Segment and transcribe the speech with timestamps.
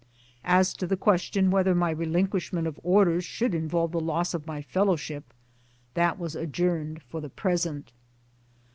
[0.49, 4.63] As to the question whether my relinquishment of Orders should involve the loss of my
[4.63, 5.31] fellowship,
[5.93, 7.91] that was adjourned for the present.